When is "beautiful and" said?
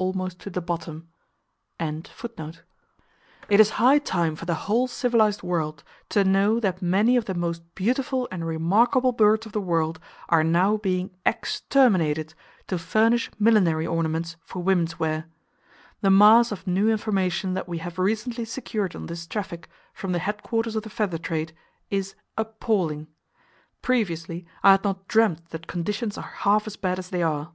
7.74-8.46